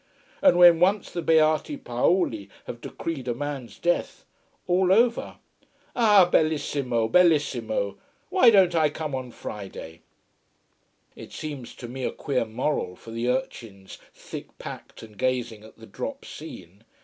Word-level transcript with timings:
And 0.41 0.57
when 0.57 0.79
once 0.79 1.11
the 1.11 1.21
Beati 1.21 1.77
Paoli 1.77 2.49
have 2.65 2.81
decreed 2.81 3.27
a 3.27 3.35
man's 3.35 3.77
death 3.77 4.25
all 4.65 4.91
over. 4.91 5.37
Ah 5.95 6.27
bellissimo, 6.27 7.07
bellissimo! 7.07 7.99
Why 8.31 8.49
don't 8.49 8.73
I 8.73 8.89
come 8.89 9.13
on 9.13 9.29
Friday? 9.29 10.01
It 11.15 11.31
seems 11.31 11.75
to 11.75 11.87
me 11.87 12.03
a 12.03 12.11
queer 12.11 12.45
moral 12.45 12.95
for 12.95 13.11
the 13.11 13.29
urchins 13.29 13.99
thick 14.11 14.57
packed 14.57 15.03
and 15.03 15.19
gazing 15.19 15.63
at 15.63 15.77
the 15.77 15.85
drop 15.85 16.25
scene. 16.25 16.83